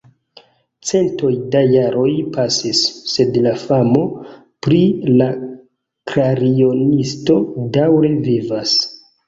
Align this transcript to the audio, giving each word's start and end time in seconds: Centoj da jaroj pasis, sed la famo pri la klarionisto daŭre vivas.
Centoj 0.91 1.29
da 1.55 1.59
jaroj 1.73 2.13
pasis, 2.37 2.81
sed 3.11 3.37
la 3.49 3.53
famo 3.65 4.01
pri 4.67 4.81
la 5.21 5.29
klarionisto 6.15 7.41
daŭre 7.79 8.15
vivas. 8.29 8.77